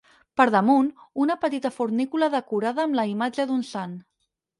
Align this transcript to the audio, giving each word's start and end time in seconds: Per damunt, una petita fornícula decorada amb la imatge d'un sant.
Per 0.39 0.45
damunt, 0.53 0.87
una 1.25 1.35
petita 1.43 1.71
fornícula 1.75 2.29
decorada 2.37 2.87
amb 2.89 2.99
la 3.01 3.05
imatge 3.13 3.47
d'un 3.53 3.63
sant. 3.75 3.95